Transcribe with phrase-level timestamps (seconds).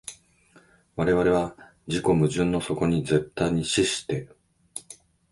[0.95, 1.55] 我々は
[1.85, 4.27] 自己矛盾の底に絶対に死して、